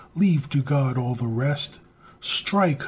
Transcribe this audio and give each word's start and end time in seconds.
leave 0.15 0.49
to 0.49 0.63
God 0.63 0.97
all 0.97 1.13
the 1.13 1.27
rest; 1.27 1.79
Strike! 2.21 2.79